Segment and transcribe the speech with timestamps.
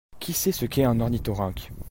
[0.19, 1.71] Qui sait ce qu'est un ornithorinque?